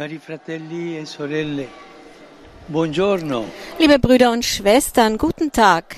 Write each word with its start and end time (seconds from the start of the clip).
Cari 0.00 0.18
fratelli 0.18 0.96
e 0.96 1.04
sorelle, 1.04 1.68
buongiorno. 2.68 3.44
Liebe 3.78 3.98
Brüder 3.98 4.32
und 4.32 4.46
Schwestern, 4.46 5.18
guten 5.18 5.52
Tag. 5.52 5.94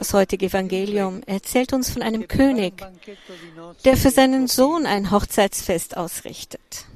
Das 0.00 0.12
heutige 0.12 0.46
Evangelium 0.46 1.22
erzählt 1.26 1.72
uns 1.72 1.90
von 1.90 2.02
einem 2.02 2.26
König, 2.26 2.84
der 3.84 3.96
für 3.96 4.10
seinen 4.10 4.48
Sohn 4.48 4.86
ein 4.86 5.12
Hochzeitsfest 5.12 5.96
ausrichtet. 5.96 6.86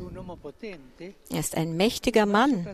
Er 1.30 1.38
ist 1.38 1.56
ein 1.56 1.76
mächtiger 1.76 2.26
Mann, 2.26 2.66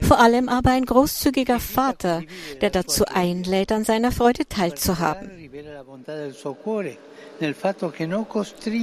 vor 0.00 0.20
allem 0.20 0.48
aber 0.48 0.70
ein 0.70 0.86
großzügiger 0.86 1.60
Vater, 1.60 2.22
der 2.62 2.70
dazu 2.70 3.04
einlädt, 3.04 3.72
an 3.72 3.84
seiner 3.84 4.10
Freude 4.10 4.48
teilzuhaben. 4.48 5.41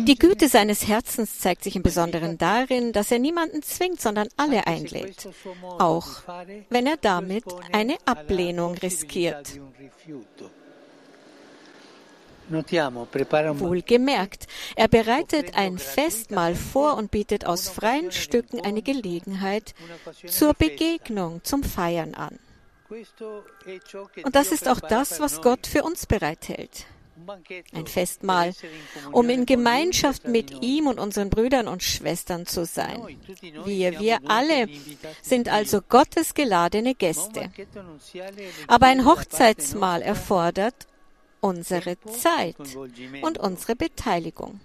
Die 0.07 0.15
Güte 0.15 0.47
seines 0.47 0.88
Herzens 0.88 1.39
zeigt 1.39 1.63
sich 1.63 1.75
im 1.75 1.83
Besonderen 1.83 2.38
darin, 2.38 2.93
dass 2.93 3.11
er 3.11 3.20
niemanden 3.20 3.61
zwingt, 3.61 4.02
sondern 4.02 4.27
alle 4.38 4.66
einlädt, 4.66 5.30
auch 5.77 6.07
wenn 6.70 6.88
er 6.88 6.97
damit 6.97 7.44
eine 7.71 7.97
Ablehnung 8.05 8.75
riskiert. 8.75 9.59
Wohlgemerkt, 12.49 14.47
er 14.75 14.88
bereitet 14.88 15.55
ein 15.55 15.77
Festmahl 15.77 16.55
vor 16.55 16.97
und 16.97 17.11
bietet 17.11 17.45
aus 17.45 17.69
freien 17.69 18.11
Stücken 18.11 18.61
eine 18.61 18.81
Gelegenheit 18.81 19.75
zur 20.25 20.55
Begegnung, 20.55 21.44
zum 21.44 21.63
Feiern 21.63 22.16
an. 22.16 22.39
Und 24.23 24.35
das 24.35 24.52
ist 24.52 24.67
auch 24.67 24.79
das, 24.79 25.20
was. 25.20 25.41
Gott 25.41 25.67
für 25.67 25.84
uns 25.84 26.05
bereithält. 26.05 26.85
Ein 27.73 27.85
Festmahl, 27.85 28.53
um 29.11 29.30
in 29.30 29.45
Gemeinschaft 29.45 30.27
mit 30.27 30.63
ihm 30.63 30.88
und 30.88 30.99
unseren 30.99 31.30
Brüdern 31.30 31.67
und 31.67 31.83
Schwestern 31.83 32.45
zu 32.45 32.66
sein. 32.66 33.20
Wir, 33.66 33.99
wir 33.99 34.19
alle 34.27 34.67
sind 35.22 35.49
also. 35.49 35.81
Gottes 35.81 36.33
geladene 36.33 36.95
Gäste. 36.95 37.52
Aber 38.67 38.88
ein 38.88 39.05
Hochzeitsmahl 39.05 40.02
erfordert 40.02 40.88
unsere 41.42 41.99
Zeit 42.02 42.58
und 43.21 43.38
unsere 43.38 43.75
Beteiligung. 43.75 44.59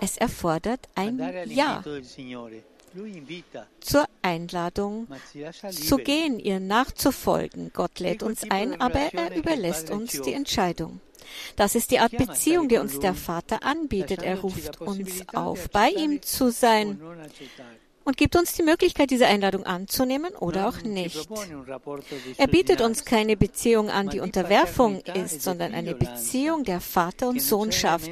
Es 0.00 0.16
erfordert 0.18 0.88
ein 0.94 1.18
Ja 1.48 1.82
zur 3.80 4.06
Einladung 4.22 5.06
zu 5.70 5.96
gehen, 5.96 6.38
ihr 6.38 6.60
nachzufolgen. 6.60 7.70
Gott 7.72 7.98
lädt 8.00 8.22
uns 8.22 8.42
ein, 8.50 8.80
aber 8.80 9.00
er 9.12 9.36
überlässt 9.36 9.90
uns 9.90 10.20
die 10.22 10.32
Entscheidung. 10.32 11.00
Das 11.56 11.74
ist 11.74 11.90
die 11.90 12.00
Art 12.00 12.16
Beziehung, 12.16 12.68
die 12.68 12.78
uns 12.78 12.98
der 12.98 13.14
Vater 13.14 13.62
anbietet. 13.62 14.22
Er 14.22 14.40
ruft 14.40 14.80
uns 14.80 15.28
auf, 15.32 15.70
bei 15.70 15.90
ihm 15.90 16.22
zu 16.22 16.50
sein 16.50 17.00
und 18.04 18.16
gibt 18.16 18.34
uns 18.34 18.54
die 18.54 18.62
Möglichkeit, 18.62 19.10
diese 19.10 19.26
Einladung 19.26 19.64
anzunehmen 19.64 20.34
oder 20.34 20.68
auch 20.68 20.82
nicht. 20.82 21.28
Er 22.38 22.46
bietet 22.48 22.80
uns 22.80 23.04
keine 23.04 23.36
Beziehung 23.36 23.90
an, 23.90 24.08
die 24.08 24.20
Unterwerfung 24.20 25.00
ist, 25.02 25.42
sondern 25.42 25.74
eine 25.74 25.94
Beziehung 25.94 26.64
der 26.64 26.80
Vater- 26.80 27.28
und 27.28 27.40
Sohnschaft, 27.40 28.10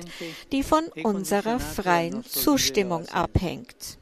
die 0.53 0.63
von 0.63 0.85
unserer 1.03 1.59
freien 1.59 2.25
Zustimmung 2.25 3.09
abhängt. 3.09 3.99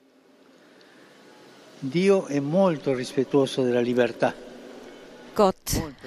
Gott 5.34 5.54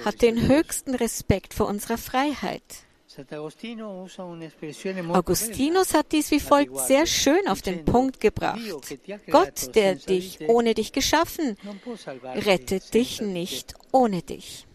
hat 0.04 0.22
den 0.22 0.48
höchsten 0.48 0.94
Respekt 0.94 1.54
vor 1.54 1.68
unserer 1.68 1.98
Freiheit. 1.98 2.62
Augustinus 5.12 5.94
hat 5.94 6.12
dies 6.12 6.30
wie 6.30 6.40
folgt 6.40 6.78
sehr 6.78 7.06
schön 7.06 7.48
auf 7.48 7.60
den 7.62 7.84
Punkt 7.84 8.20
gebracht. 8.20 8.60
Gott, 9.30 9.74
der 9.74 9.96
dich 9.96 10.38
ohne 10.48 10.74
dich 10.74 10.92
geschaffen, 10.92 11.56
rettet 12.24 12.94
dich 12.94 13.20
nicht 13.20 13.74
ohne 13.92 14.22
dich. 14.22 14.66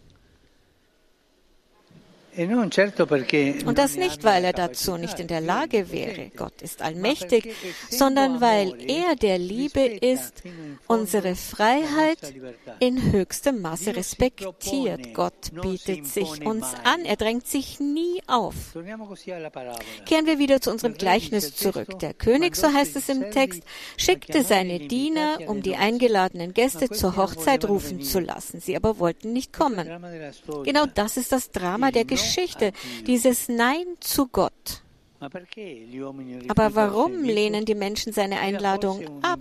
Und 2.36 3.78
das 3.78 3.96
nicht, 3.96 4.24
weil 4.24 4.44
er 4.44 4.52
dazu 4.52 4.96
nicht 4.96 5.18
in 5.20 5.26
der 5.26 5.40
Lage 5.40 5.90
wäre. 5.90 6.30
Gott 6.36 6.60
ist 6.60 6.82
allmächtig, 6.82 7.54
sondern 7.88 8.40
weil 8.40 8.74
er, 8.88 9.16
der 9.16 9.38
Liebe 9.38 9.80
ist, 9.80 10.42
unsere 10.86 11.34
Freiheit 11.34 12.18
in 12.78 13.12
höchstem 13.12 13.62
Maße 13.62 13.96
respektiert. 13.96 15.14
Gott 15.14 15.50
bietet 15.62 16.06
sich 16.06 16.44
uns 16.44 16.66
an, 16.84 17.04
er 17.04 17.16
drängt 17.16 17.46
sich 17.46 17.80
nie 17.80 18.20
auf. 18.26 18.54
Kehren 20.04 20.26
wir 20.26 20.38
wieder 20.38 20.60
zu 20.60 20.70
unserem 20.70 20.94
Gleichnis 20.94 21.54
zurück. 21.56 21.98
Der 22.00 22.12
König, 22.12 22.56
so 22.56 22.70
heißt 22.70 22.96
es 22.96 23.08
im 23.08 23.30
Text, 23.30 23.62
schickte 23.96 24.44
seine 24.44 24.80
Diener, 24.80 25.38
um 25.46 25.62
die 25.62 25.76
eingeladenen 25.76 26.52
Gäste 26.52 26.90
zur 26.90 27.16
Hochzeit 27.16 27.66
rufen 27.66 28.02
zu 28.02 28.20
lassen. 28.20 28.60
Sie 28.60 28.76
aber 28.76 28.98
wollten 28.98 29.32
nicht 29.32 29.54
kommen. 29.54 29.88
Genau 30.64 30.84
das 30.86 31.16
ist 31.16 31.32
das 31.32 31.50
Drama 31.50 31.90
der 31.90 32.04
Geschichte, 32.04 32.25
dieses 33.06 33.48
Nein 33.48 33.86
zu 34.00 34.26
Gott. 34.28 34.82
Aber 35.18 36.74
warum 36.74 37.24
lehnen 37.24 37.64
die 37.64 37.74
Menschen 37.74 38.12
seine 38.12 38.38
Einladung 38.38 39.22
ab? 39.22 39.40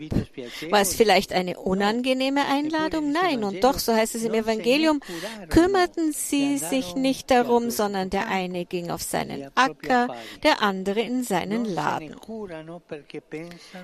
War 0.69 0.81
es 0.81 0.95
vielleicht 0.95 1.33
eine 1.33 1.59
unangenehme 1.59 2.45
Einladung? 2.45 3.11
Nein, 3.11 3.43
und 3.43 3.63
doch, 3.63 3.77
so 3.77 3.93
heißt 3.93 4.15
es 4.15 4.23
im 4.23 4.33
Evangelium, 4.33 5.01
kümmerten 5.49 6.13
sie 6.13 6.57
sich 6.57 6.95
nicht 6.95 7.29
darum, 7.29 7.71
sondern 7.71 8.09
der 8.09 8.29
eine 8.29 8.65
ging 8.65 8.89
auf 8.89 9.01
seinen 9.01 9.51
Acker, 9.55 10.15
der 10.43 10.61
andere 10.61 11.01
in 11.01 11.23
seinen 11.23 11.63
ne 11.63 11.73
Laden. 11.73 12.15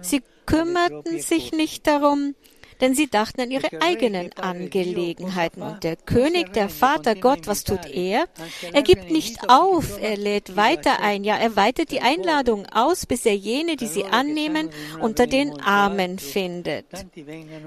Sie 0.02 0.22
kümmerten 0.46 1.20
sich 1.20 1.52
nicht 1.52 1.88
darum, 1.88 2.36
denn 2.82 2.96
sie 2.96 3.08
dachten 3.08 3.42
an 3.42 3.52
ihre 3.52 3.82
eigenen 3.82 4.34
Angelegenheiten. 4.34 5.62
Und 5.62 5.84
der 5.84 5.96
König, 5.96 6.54
der 6.54 6.70
Vater 6.70 7.16
Gott, 7.16 7.48
was 7.48 7.64
tut 7.64 7.86
er? 7.86 8.28
Er 8.74 8.82
gibt 8.82 9.12
nicht 9.12 9.50
auf, 9.50 10.02
er 10.02 10.18
lädt 10.18 10.56
weiter 10.56 11.00
ein, 11.02 11.24
ja, 11.24 11.38
er 11.38 11.56
weitet 11.56 11.92
die 11.92 12.02
Einladung 12.02 12.66
aus, 12.66 13.06
bis 13.06 13.26
er 13.26 13.36
jene, 13.36 13.76
die 13.76 13.88
sie 13.88 14.06
annehmen, 14.06 14.70
unter 15.00 15.28
den 15.28 15.60
Armen 15.62 16.20
findet. 16.20 16.86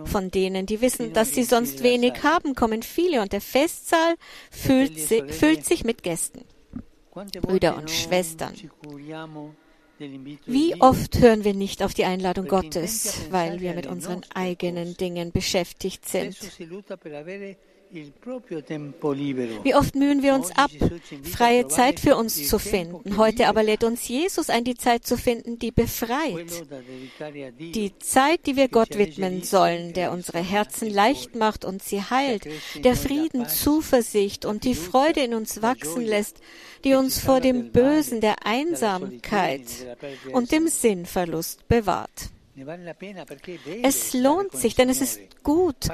Von 0.04 0.30
denen, 0.30 0.66
die 0.66 0.80
wissen, 0.80 1.12
dass 1.12 1.32
sie 1.32 1.44
sonst 1.44 1.82
wenig 1.82 2.22
haben, 2.22 2.54
kommen 2.54 2.82
viele 2.82 3.22
und 3.22 3.32
der 3.32 3.40
Festsaal 3.40 4.16
füllt, 4.50 4.98
si 4.98 5.22
füllt 5.28 5.64
sich 5.64 5.84
mit 5.84 6.02
Gästen. 6.02 6.44
Brüder 7.42 7.76
und 7.76 7.90
Schwestern. 7.90 8.54
Wie 10.46 10.80
oft 10.80 11.20
hören 11.20 11.44
wir 11.44 11.54
nicht 11.54 11.82
auf 11.82 11.94
die 11.94 12.04
Einladung 12.04 12.48
Gottes, 12.48 13.30
weil 13.30 13.60
wir 13.60 13.74
mit 13.74 13.86
unseren 13.86 14.22
eigenen 14.34 14.96
Dingen 14.96 15.30
beschäftigt 15.30 16.08
sind? 16.08 16.36
Wie 17.94 19.74
oft 19.74 19.94
mühen 19.94 20.22
wir 20.22 20.34
uns 20.34 20.50
ab, 20.56 20.70
freie 21.22 21.68
Zeit 21.68 22.00
für 22.00 22.16
uns 22.16 22.48
zu 22.48 22.58
finden. 22.58 23.16
Heute 23.16 23.46
aber 23.46 23.62
lädt 23.62 23.84
uns 23.84 24.08
Jesus 24.08 24.50
ein, 24.50 24.64
die 24.64 24.74
Zeit 24.74 25.06
zu 25.06 25.16
finden, 25.16 25.58
die 25.60 25.70
befreit. 25.70 26.64
Die 27.58 27.96
Zeit, 27.98 28.46
die 28.46 28.56
wir 28.56 28.68
Gott 28.68 28.98
widmen 28.98 29.42
sollen, 29.42 29.92
der 29.92 30.10
unsere 30.10 30.38
Herzen 30.38 30.90
leicht 30.90 31.36
macht 31.36 31.64
und 31.64 31.82
sie 31.82 32.02
heilt, 32.02 32.48
der 32.82 32.96
Frieden, 32.96 33.48
Zuversicht 33.48 34.44
und 34.44 34.64
die 34.64 34.74
Freude 34.74 35.20
in 35.20 35.34
uns 35.34 35.62
wachsen 35.62 36.04
lässt, 36.04 36.38
die 36.82 36.94
uns 36.94 37.20
vor 37.20 37.40
dem 37.40 37.70
Bösen, 37.70 38.20
der 38.20 38.44
Einsamkeit 38.44 39.62
und 40.32 40.50
dem 40.50 40.66
Sinnverlust 40.66 41.68
bewahrt. 41.68 42.33
Ne 42.56 42.94
Es 43.82 44.12
lohnt 44.12 44.52
sich, 44.52 44.76
denn 44.76 44.88
es 44.88 45.00
ist 45.00 45.20
gut. 45.42 45.88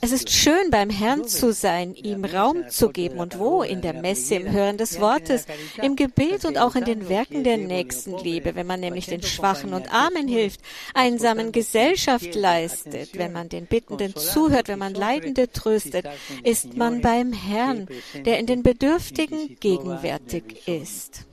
Es 0.00 0.10
ist 0.10 0.30
schön, 0.30 0.70
beim 0.70 0.88
Herrn 0.88 1.28
zu 1.28 1.52
sein, 1.52 1.94
ihm 1.94 2.24
Raum 2.24 2.70
zu 2.70 2.88
geben. 2.88 3.18
Und 3.18 3.38
wo? 3.38 3.62
In 3.62 3.82
der 3.82 3.92
Messe, 3.92 4.36
im 4.36 4.50
Hören 4.50 4.78
des 4.78 5.00
Wortes, 5.00 5.44
im 5.82 5.96
Gebet 5.96 6.46
und 6.46 6.56
auch 6.56 6.76
in 6.76 6.86
den 6.86 7.10
Werken 7.10 7.44
der 7.44 7.58
Nächstenliebe, 7.58 8.54
wenn 8.54 8.66
man 8.66 8.80
nämlich 8.80 9.04
den 9.04 9.22
Schwachen 9.22 9.74
und 9.74 9.92
Armen 9.92 10.28
hilft, 10.28 10.60
einsamen 10.94 11.52
Gesellschaft 11.52 12.34
leistet, 12.34 13.18
wenn 13.18 13.32
man 13.32 13.50
den 13.50 13.66
Bittenden 13.66 14.16
zuhört, 14.16 14.68
wenn 14.68 14.78
man 14.78 14.94
Leidende 14.94 15.52
tröstet, 15.52 16.06
ist 16.42 16.74
man 16.74 17.02
beim 17.02 17.34
Herrn, 17.34 17.86
der 18.24 18.38
in 18.38 18.46
den 18.46 18.62
Bedürftigen 18.62 19.58
gegenwärtig 19.60 20.66
ist. 20.66 21.27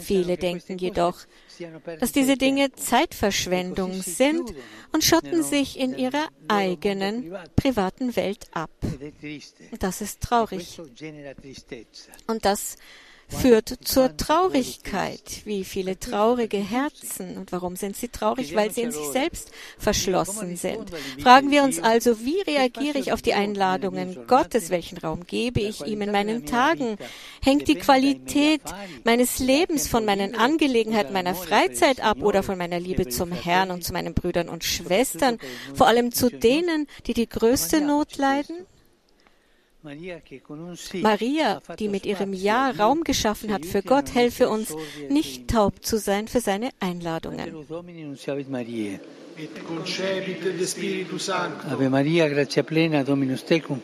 Viele 0.00 0.36
denken 0.36 0.78
jedoch, 0.78 1.20
dass 2.00 2.12
diese 2.12 2.32
di 2.32 2.38
Dinge. 2.38 2.72
Zeitverschwendung 2.72 4.02
sind 4.02 4.54
und 4.92 5.04
schotten 5.04 5.42
sich 5.42 5.78
in 5.78 5.96
ihrer 5.96 6.28
eigenen 6.48 7.34
privaten 7.56 8.16
Welt 8.16 8.46
ab. 8.52 8.70
Das 9.78 10.00
ist 10.00 10.16
E 10.16 10.26
traurig. 10.26 10.80
tristezza. 11.40 12.12
Und 12.26 12.44
das 12.44 12.76
führt 13.28 13.78
zur 13.84 14.16
Traurigkeit. 14.16 15.42
Wie 15.44 15.64
viele 15.64 15.98
traurige 15.98 16.58
Herzen. 16.58 17.36
Und 17.36 17.52
warum 17.52 17.76
sind 17.76 17.96
sie 17.96 18.08
traurig? 18.08 18.54
Weil 18.54 18.70
sie 18.70 18.82
in 18.82 18.92
sich 18.92 19.06
selbst 19.08 19.50
verschlossen 19.78 20.56
sind. 20.56 20.90
Fragen 21.22 21.50
wir 21.50 21.62
uns 21.62 21.78
also, 21.80 22.20
wie 22.20 22.40
reagiere 22.40 22.98
ich 22.98 23.12
auf 23.12 23.22
die 23.22 23.34
Einladungen 23.34 24.26
Gottes? 24.26 24.70
Welchen 24.70 24.98
Raum 24.98 25.26
gebe 25.26 25.60
ich 25.60 25.86
ihm 25.86 26.00
in 26.02 26.10
meinen 26.10 26.46
Tagen? 26.46 26.96
Hängt 27.42 27.68
die 27.68 27.76
Qualität 27.76 28.62
meines 29.04 29.38
Lebens 29.38 29.88
von 29.88 30.04
meinen 30.04 30.34
Angelegenheiten 30.34 31.12
meiner 31.12 31.34
Freizeit 31.34 32.00
ab 32.00 32.22
oder 32.22 32.42
von 32.42 32.56
meiner 32.58 32.80
Liebe 32.80 33.08
zum 33.08 33.32
Herrn 33.32 33.70
und 33.70 33.84
zu 33.84 33.92
meinen 33.92 34.14
Brüdern 34.14 34.48
und 34.48 34.64
Schwestern, 34.64 35.38
vor 35.74 35.86
allem 35.86 36.12
zu 36.12 36.30
denen, 36.30 36.86
die 37.06 37.14
die 37.14 37.28
größte 37.28 37.80
Not 37.80 38.16
leiden? 38.16 38.66
Maria, 39.82 41.60
die 41.78 41.88
mit 41.88 42.04
ihrem 42.04 42.32
Ja 42.32 42.70
Raum 42.70 43.04
geschaffen 43.04 43.52
hat 43.52 43.64
für 43.64 43.82
Gott, 43.82 44.12
helfe 44.12 44.48
uns, 44.48 44.74
nicht 45.08 45.48
taub 45.48 45.84
zu 45.84 45.98
sein 45.98 46.26
für 46.26 46.40
seine 46.40 46.70
Einladungen. 46.80 47.54
Ave 51.70 51.90
Maria, 51.90 52.28
gratia 52.28 52.62
plena, 52.64 53.04
Dominus 53.04 53.44
tecum, 53.44 53.80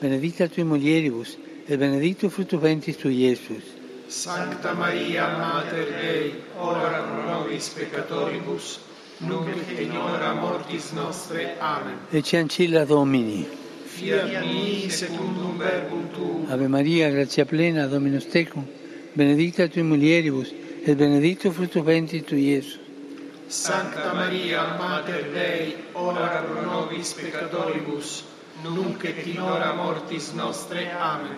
benedicta 0.00 0.46
tui 0.48 0.64
mulieribus, 0.64 1.38
et 1.66 1.78
benedictus 1.78 2.32
fructus 2.32 2.60
ventris 2.60 2.98
tui, 2.98 3.14
Iesus. 3.14 3.64
Sancta 4.08 4.74
Maria, 4.74 5.38
Mater 5.38 5.86
Dei, 5.86 6.34
ora 6.58 7.00
pro 7.00 7.22
nobis 7.22 7.68
peccatoribus, 7.68 8.80
nunc 9.20 9.48
et 9.70 9.78
in 9.80 9.96
hora 9.96 10.34
mortis 10.34 10.92
nostre. 10.92 11.56
Amen. 11.60 11.96
Ecce 12.10 12.36
ancilla 12.36 12.84
Domini. 12.84 13.59
Fiat 14.00 14.46
mi 14.46 14.88
secundum 14.88 15.58
verbum 15.58 16.08
tuum. 16.14 16.46
Ave 16.50 16.68
Maria, 16.68 17.10
gratia 17.10 17.44
plena, 17.44 17.86
Dominus 17.86 18.24
tecum, 18.28 18.64
benedicta 19.12 19.68
tui 19.68 19.82
mulieribus, 19.82 20.54
et 20.86 20.94
benedictus 20.96 21.52
fructus 21.52 21.84
ventris 21.84 22.24
tui, 22.24 22.48
Iesus. 22.48 22.80
Sancta 23.48 24.14
Maria, 24.14 24.78
Mater 24.78 25.30
Dei, 25.34 25.76
ora 25.92 26.42
pro 26.42 26.62
nobis 26.62 27.12
peccatoribus, 27.12 28.24
nunc 28.64 29.04
et 29.04 29.26
in 29.26 29.42
hora 29.42 29.74
mortis 29.74 30.32
nostre. 30.32 30.88
Amen. 30.98 31.36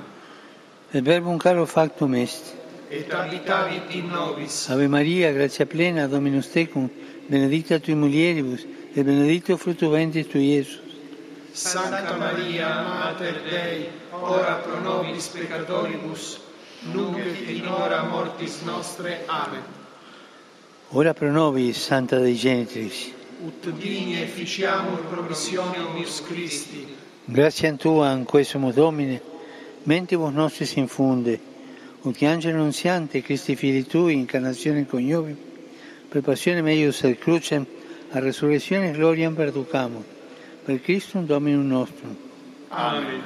Et 0.95 1.03
verbum 1.03 1.39
caro 1.39 1.67
factum 1.67 2.15
est. 2.15 2.55
Et 2.93 3.11
habitavit 3.13 3.91
in 3.91 4.07
nobis. 4.09 4.71
Ave 4.71 4.87
Maria, 4.87 5.33
gratia 5.33 5.67
plena, 5.67 6.07
Dominus 6.07 6.53
tecum, 6.53 6.89
benedicta 7.29 7.81
tui 7.81 7.97
mulieribus, 7.97 8.65
et 8.95 9.03
benedictus 9.03 9.59
fructus 9.59 9.91
ventris 9.91 10.29
tui, 10.29 10.55
Iesus. 10.55 10.92
Sancta 11.55 12.17
Maria, 12.17 12.83
Mater 12.83 13.43
Dei, 13.43 13.91
ora 14.11 14.55
pro 14.55 14.81
nobis 14.81 15.29
peccatoribus, 15.29 16.41
nunc 16.93 17.19
et 17.19 17.49
in 17.51 17.67
hora 17.67 18.05
mortis 18.05 18.63
nostre. 18.63 19.25
Amen. 19.27 19.63
Ora 20.93 21.13
pro 21.13 21.31
nobis, 21.31 21.77
Santa 21.77 22.19
Dei 22.19 22.35
Genitris. 22.35 23.13
Ut 23.45 23.71
digne 23.79 24.27
ficiamur 24.27 25.05
promissionem 25.11 25.97
eius 25.97 26.23
Christi. 26.23 26.97
Gratia 27.27 27.77
Tua, 27.77 28.13
in 28.13 28.25
quesumus 28.25 28.75
Domine, 28.75 29.21
mentibus 29.85 30.33
nostris 30.33 30.75
infunde, 30.77 31.39
ut 32.01 32.17
che 32.17 32.27
angelo 32.27 32.61
annunziante, 32.61 33.21
Christi 33.21 33.57
Fili 33.57 33.85
Tui, 33.87 34.15
incarnazione 34.15 34.87
coniovim, 34.87 35.37
per 36.09 36.23
passione 36.23 36.63
meius 36.63 37.03
et 37.03 37.19
crucem, 37.19 37.67
a 38.13 38.19
resurrezione 38.21 38.93
gloriam 38.93 39.35
perducamur, 39.35 40.05
per 40.65 40.81
Christum 40.81 41.27
Dominum 41.27 41.69
nostrum. 41.69 42.17
Amen. 42.71 43.23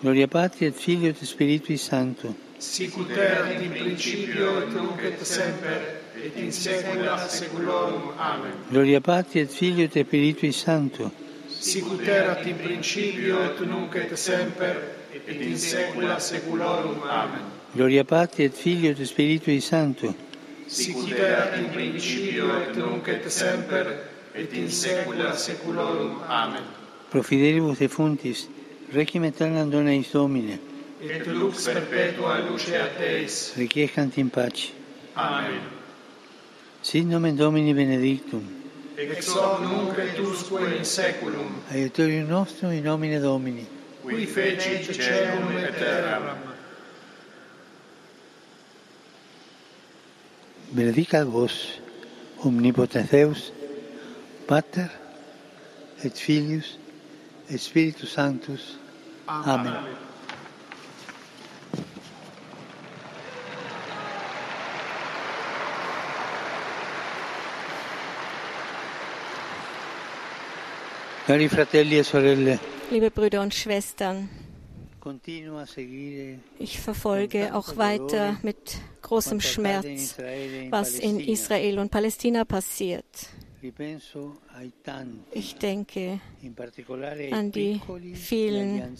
Gloria 0.00 0.26
Patri 0.28 0.66
et 0.66 0.74
Filio 0.74 1.10
et 1.10 1.24
Spiritui 1.24 1.76
Sancto. 1.76 2.34
Sicut 2.58 3.10
erat 3.10 3.62
in 3.62 3.70
principio 3.70 4.58
et 4.62 4.72
nunc 4.74 5.00
et 5.02 5.24
semper, 5.24 6.02
et 6.16 6.36
in 6.36 6.50
saecula 6.52 7.16
saeculorum. 7.28 8.12
Amen. 8.18 8.52
Gloria 8.70 9.00
Patri 9.00 9.40
et 9.40 9.50
Filio 9.50 9.84
et 9.84 9.96
Spiritui 9.96 10.52
Sancto. 10.52 11.10
Sicut 11.48 12.06
erat 12.06 12.46
in 12.46 12.56
principio 12.56 13.42
et 13.44 13.60
nunc 13.60 13.94
et 13.94 14.16
semper, 14.16 14.76
et 15.12 15.40
in 15.40 15.56
saecula 15.56 16.18
saeculorum. 16.18 17.02
Amen. 17.08 17.44
Gloria 17.74 18.04
Patri 18.04 18.44
et 18.44 18.54
Filio 18.54 18.90
et 18.90 19.06
Spiritui 19.06 19.60
Sancto. 19.60 20.14
Sicut 20.66 21.12
erat 21.12 21.56
in 21.58 21.70
principio 21.70 22.56
et 22.60 22.76
nunc 22.76 23.08
et 23.08 23.30
semper, 23.30 23.96
et 24.34 24.52
in 24.52 24.68
saecula 24.68 25.36
saeculorum. 25.36 26.22
Amen. 26.28 26.79
Pro 27.10 27.22
fidelibus 27.22 27.78
defuntis, 27.78 28.48
requiem 28.92 29.24
aeternam 29.24 29.68
dona 29.70 29.90
eis 29.90 30.12
Domine, 30.12 30.58
Et 31.02 31.26
lux 31.26 31.64
perpetua 31.64 32.38
lucea 32.40 32.86
Teis. 32.98 33.54
requiescant 33.56 34.16
in 34.18 34.28
pace. 34.28 34.72
Amen. 35.16 35.60
Sit 36.82 37.04
nomen 37.06 37.36
Domini 37.36 37.74
benedictum, 37.74 38.42
Ex 38.96 39.28
hoc 39.34 39.60
nunc 39.62 39.98
et 39.98 40.18
usque 40.20 40.60
in 40.78 40.84
saeculum, 40.84 41.50
aiutorium 41.70 42.28
nostrum 42.28 42.70
in 42.72 42.82
nomine 42.84 43.18
Domini. 43.20 43.66
qui 44.02 44.26
fecit 44.26 44.96
caelum 44.96 45.56
et 45.58 45.72
terram. 45.78 46.36
Benedicat 50.72 51.24
vos, 51.24 51.80
omnipotens 52.44 53.10
Deus, 53.10 53.52
Pater 54.46 54.88
et 56.04 56.10
Filius 56.16 56.78
et 57.50 57.58
Spiritus 57.58 58.12
Sanctus. 58.12 58.78
Amen. 59.26 59.72
Sorelle, 72.02 72.58
Liebe 72.90 73.10
Brüder 73.10 73.40
und 73.42 73.54
Schwestern, 73.54 74.28
seguire 75.66 76.38
ich 76.58 76.80
verfolge 76.80 77.54
auch 77.54 77.76
weiter 77.76 78.36
mit 78.42 78.76
großem 79.02 79.40
Schmerz, 79.40 80.16
was 80.70 80.98
in 80.98 81.20
Israel 81.20 81.78
und 81.78 81.90
Palästina 81.90 82.44
passiert. 82.44 83.04
Ich 85.32 85.54
denke 85.56 86.20
an 87.32 87.52
die 87.52 87.80
e 88.02 88.14
vielen. 88.14 88.96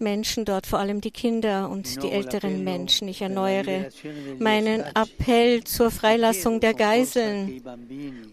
Menschen 0.00 0.46
dort, 0.46 0.66
vor 0.66 0.78
allem 0.78 1.00
die 1.02 1.10
Kinder 1.10 1.68
und 1.68 2.02
die 2.02 2.10
älteren 2.10 2.64
Menschen. 2.64 3.06
Ich 3.06 3.20
erneuere 3.20 3.90
meinen 4.38 4.80
Appell 4.80 5.62
zur 5.64 5.90
Freilassung 5.90 6.60
der 6.60 6.74
Geiseln 6.74 7.62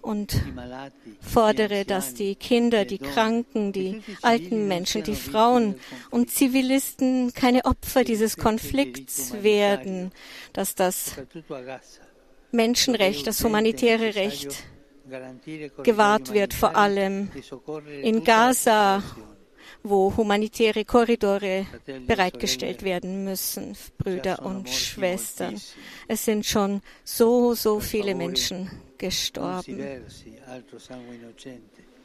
und 0.02 0.42
fordere, 1.20 1.84
dass 1.84 2.14
die 2.14 2.36
Kinder, 2.36 2.86
die 2.86 3.00
Kranken, 3.00 3.74
die 3.74 4.02
alten 4.22 4.68
Menschen, 4.68 5.04
die 5.04 5.16
Frauen 5.16 5.76
und 6.10 6.32
Zivilisten 6.32 7.34
keine 7.34 7.66
Opfer 7.66 8.06
dieses 8.06 8.38
Konflikts 8.38 9.44
werden, 9.44 10.12
dass 10.54 10.74
das 10.74 11.18
Menschenrecht, 12.52 13.28
das 13.28 13.44
humanitäre 13.44 14.16
Recht 14.16 14.64
gewahrt 15.84 16.34
wird, 16.34 16.54
vor 16.54 16.76
allem 16.76 17.30
in 18.02 18.24
Gaza, 18.24 19.04
wo 19.84 20.16
humanitäre 20.16 20.86
Korridore 20.86 21.66
bereitgestellt 22.06 22.84
werden 22.84 23.24
müssen, 23.24 23.78
Brüder 23.98 24.44
und 24.44 24.70
Schwestern. 24.70 25.62
Es 26.08 26.26
sind 26.26 26.46
schon 26.46 26.82
so, 27.04 27.54
so 27.54 27.80
viele 27.80 28.16
Menschen 28.16 28.70
gestorben. 28.98 29.80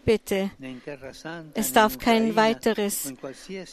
Bitte, 0.04 0.50
es 1.54 1.72
darf 1.72 1.98
kein 1.98 2.34
weiteres 2.34 3.14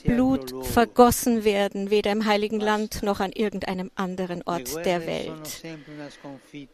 Blut 0.03 0.53
vergossen 0.65 1.43
werden, 1.43 1.89
weder 1.89 2.11
im 2.11 2.25
Heiligen 2.25 2.59
Land 2.59 3.01
noch 3.01 3.19
an 3.19 3.31
irgendeinem 3.31 3.89
anderen 3.95 4.43
Ort 4.43 4.85
der 4.85 5.07
Welt. 5.07 5.63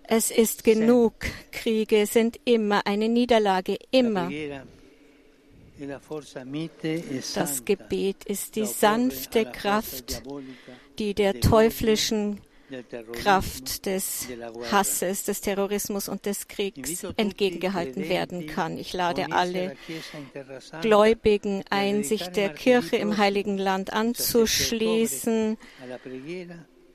Es 0.04 0.30
ist 0.30 0.66
genug. 0.66 1.14
Kriege 1.52 2.06
sind 2.06 2.40
immer 2.44 2.86
eine 2.86 3.08
Niederlage, 3.08 3.78
immer. 3.92 4.30
Das 7.34 7.66
Gebet 7.66 8.26
ist 8.26 8.56
die 8.56 8.66
sanfte 8.66 9.46
Kraft, 9.46 10.24
die 11.00 11.14
der 11.14 11.40
teuflischen 11.40 12.42
Kraft 13.14 13.86
des 13.86 14.28
Hasses, 14.72 15.24
des 15.24 15.42
Terrorismus 15.42 16.10
und 16.10 16.26
des 16.26 16.48
Kriegs 16.48 17.04
entgegengehalten 17.18 18.10
werden 18.10 18.48
kann. 18.48 18.78
Ich 18.78 18.94
lade 18.94 19.28
alle 19.32 19.76
Gläubigen 20.82 21.64
ein, 21.70 22.04
sich 22.04 22.28
der 22.28 22.50
Kirche 22.50 22.96
im 22.98 23.18
Heiligen 23.18 23.58
Land 23.58 23.94
anzuschließen, 23.94 25.58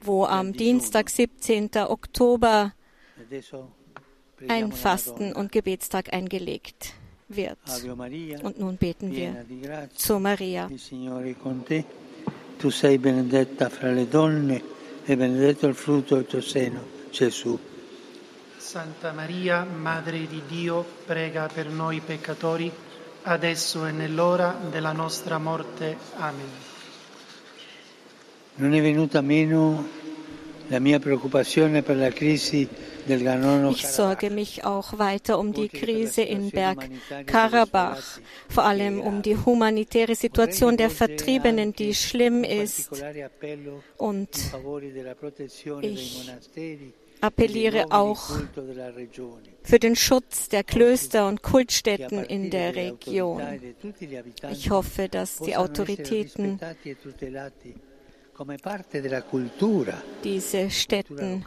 wo 0.01 0.25
am 0.25 0.53
Dienstag, 0.53 1.11
17. 1.11 1.71
Oktober, 1.87 2.73
ein 4.49 4.73
Fasten- 4.73 5.33
und 5.33 5.53
Gebetstag 5.53 6.13
eingelegt 6.13 6.95
wird. 7.29 7.59
Und 8.43 8.59
nun 8.59 8.77
beten 8.77 9.13
wir 9.13 9.45
zu 9.95 10.19
Maria. 10.19 10.69
Tu 12.61 12.71
sei 12.71 12.99
benedetta 12.99 13.71
fra 13.71 13.91
le 13.91 14.05
donne 14.05 14.61
e 15.11 15.17
benedetto 15.17 15.67
il 15.67 15.75
frutto 15.75 16.15
del 16.15 16.27
tuo 16.27 16.41
seno, 16.41 16.87
Gesù. 17.11 17.59
Santa 18.57 19.11
Maria, 19.11 19.65
Madre 19.65 20.29
di 20.29 20.41
Dio, 20.47 20.87
prega 21.05 21.49
per 21.53 21.67
noi 21.67 21.99
peccatori, 21.99 22.71
adesso 23.23 23.87
e 23.87 23.91
nell'ora 23.91 24.57
della 24.71 24.93
nostra 24.93 25.39
morte. 25.39 25.97
Amen. 26.15 26.49
Non 28.55 28.73
è 28.73 28.81
venuta 28.81 29.21
meno 29.21 29.85
la 30.69 30.79
mia 30.79 31.01
preoccupazione 31.01 31.83
per 31.83 31.97
la 31.97 32.11
crisi 32.11 32.69
Ich 33.71 33.87
sorge 33.87 34.31
mich 34.31 34.65
auch 34.65 34.99
weiter 34.99 35.39
um 35.39 35.53
die 35.53 35.69
Krise 35.69 36.23
in 36.23 36.51
Bergkarabach, 36.51 38.21
vor 38.49 38.65
allem 38.65 39.01
um 39.01 39.23
die 39.23 39.37
humanitäre 39.37 40.15
Situation 40.15 40.77
der 40.77 40.91
Vertriebenen, 40.91 41.73
die 41.73 41.95
schlimm 41.95 42.45
ist. 42.45 42.91
Und 43.97 44.31
ich 45.83 46.31
appelliere 47.21 47.87
auch 47.91 48.31
für 49.63 49.79
den 49.79 49.97
Schutz 49.97 50.49
der 50.49 50.65
Klöster 50.65 51.29
und 51.29 51.43
Kultstätten 51.43 52.25
in 52.25 52.51
der 52.51 52.75
Region. 52.75 53.43
Ich 54.51 54.71
hoffe, 54.71 55.09
dass 55.09 55.39
die 55.39 55.57
Autoritäten 55.57 56.59
diese 60.25 60.71
Städten 60.71 61.45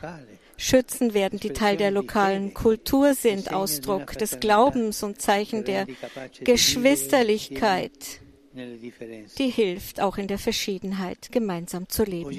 schützen 0.58 1.14
werden, 1.14 1.40
die 1.40 1.52
Teil 1.52 1.78
der 1.78 1.92
lokalen 1.92 2.54
Kultur 2.54 3.14
sind, 3.14 3.54
Ausdruck 3.54 4.18
des 4.18 4.40
Glaubens 4.40 5.04
und 5.04 5.22
Zeichen 5.22 5.64
der 5.64 5.88
Geschwisterlichkeit 6.44 8.22
die 8.56 9.50
hilft, 9.50 10.00
auch 10.00 10.18
in 10.18 10.28
der 10.28 10.38
Verschiedenheit 10.38 11.32
gemeinsam 11.32 11.90
zu 11.90 12.04
leben. 12.04 12.30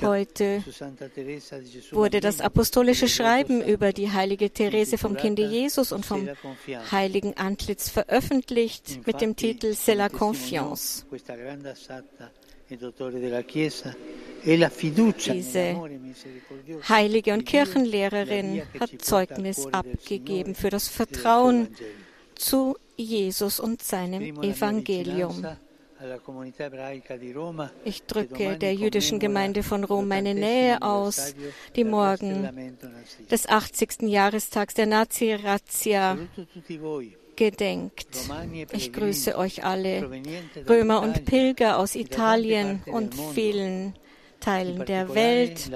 Heute 0.00 0.64
wurde 1.92 2.20
das 2.20 2.40
apostolische 2.40 3.08
Schreiben 3.08 3.62
über 3.62 3.92
die 3.92 4.10
heilige 4.10 4.50
Therese 4.50 4.98
vom 4.98 5.16
Kinde 5.16 5.46
Jesus 5.46 5.92
und 5.92 6.04
vom 6.04 6.28
heiligen 6.90 7.36
Antlitz 7.36 7.88
veröffentlicht 7.88 9.06
mit 9.06 9.20
dem 9.20 9.36
Titel 9.36 9.68
C'est 9.68 9.94
la 9.94 10.08
confiance. 10.08 11.06
Diese 14.44 15.76
heilige 16.88 17.32
und 17.32 17.44
Kirchenlehrerin 17.46 18.62
hat 18.80 18.90
Zeugnis 19.00 19.66
abgegeben 19.66 20.54
für 20.54 20.70
das 20.70 20.88
Vertrauen 20.88 21.68
zu 22.34 22.76
Jesus 22.96 23.60
und 23.60 23.82
seinem 23.82 24.42
Evangelium. 24.42 25.46
Ich 27.84 28.02
drücke 28.04 28.58
der 28.58 28.74
jüdischen 28.74 29.20
Gemeinde 29.20 29.62
von 29.62 29.84
Rom 29.84 30.08
meine 30.08 30.34
Nähe 30.34 30.82
aus, 30.82 31.34
die 31.76 31.84
morgen 31.84 32.76
des 33.30 33.48
80. 33.48 34.02
Jahrestags 34.02 34.74
der 34.74 34.86
Nazi-Razzia 34.86 36.18
gedenkt. 37.36 38.08
Ich 38.72 38.92
grüße 38.92 39.38
euch 39.38 39.64
alle, 39.64 40.10
Römer 40.68 41.02
und 41.02 41.24
Pilger 41.24 41.78
aus 41.78 41.94
Italien 41.94 42.82
und 42.86 43.14
vielen 43.34 43.94
Teilen 44.42 44.84
der 44.84 45.14
Welt. 45.14 45.70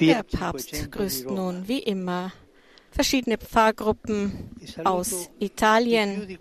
Der 0.00 0.22
Papst 0.22 0.92
grüßt 0.92 1.30
nun 1.30 1.68
wie 1.68 1.78
immer 1.80 2.32
verschiedene 2.90 3.38
Pfarrgruppen 3.38 4.50
aus 4.84 5.30
Italien. 5.38 6.38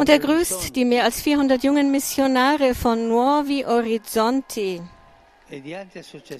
Und 0.00 0.08
er 0.08 0.18
grüßt 0.18 0.76
die 0.76 0.84
mehr 0.84 1.04
als 1.04 1.22
400 1.22 1.62
jungen 1.62 1.90
Missionare 1.90 2.74
von 2.74 3.08
Nuovi 3.08 3.64
Orizzonti 3.64 4.82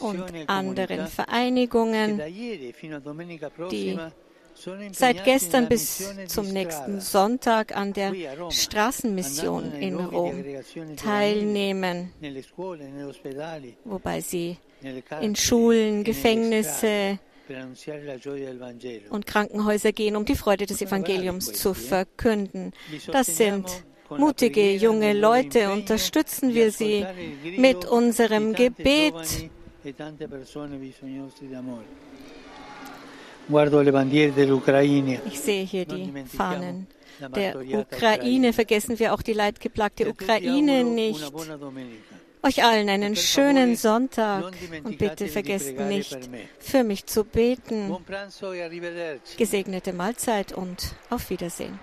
und 0.00 0.49
anderen 0.49 1.07
Vereinigungen, 1.07 2.21
die 3.71 3.99
seit 4.93 5.25
gestern 5.25 5.69
bis 5.69 6.11
zum 6.27 6.49
nächsten 6.49 7.00
Sonntag 7.00 7.77
an 7.77 7.93
der 7.93 8.12
Straßenmission 8.50 9.73
in 9.73 9.97
Rom 9.97 10.45
teilnehmen, 10.97 12.12
wobei 13.85 14.21
sie 14.21 14.59
in 15.21 15.37
Schulen, 15.37 16.05
Gefängnisse 16.05 17.19
und 19.11 19.27
Krankenhäuser 19.27 19.93
gehen, 19.93 20.17
um 20.17 20.25
die 20.25 20.35
Freude 20.35 20.67
des 20.67 20.83
Evangeliums 20.83 21.53
zu 21.53 21.75
verkünden. 21.75 22.73
Das 23.11 23.27
sind 23.37 23.85
mutige 24.11 24.75
junge 24.75 25.12
Leute, 25.12 25.71
unterstützen 25.71 26.55
wir 26.55 26.71
sie 26.71 27.05
mit 27.57 27.85
unserem 27.85 28.55
Gebet. 28.55 29.50
Ich 33.49 35.40
sehe 35.40 35.64
hier 35.64 35.85
die 35.87 36.12
Fahnen 36.26 36.87
der 37.35 37.57
Ukraine. 37.57 38.52
Vergessen 38.52 38.99
wir 38.99 39.14
auch 39.14 39.23
die 39.23 39.33
leidgeplagte 39.33 40.09
Ukraine 40.09 40.85
nicht. 40.85 41.33
Euch 42.43 42.62
allen 42.62 42.88
einen 42.88 43.17
schönen 43.17 43.75
Sonntag 43.75 44.52
und 44.85 44.97
bitte 44.99 45.26
vergesst 45.26 45.76
nicht, 45.78 46.19
für 46.61 46.85
mich 46.85 47.07
zu 47.07 47.25
beten. 47.25 47.97
E 48.43 49.19
Gesegnete 49.37 49.93
Mahlzeit 49.93 50.52
und 50.52 50.95
auf 51.11 51.31
Wiedersehen. 51.31 51.76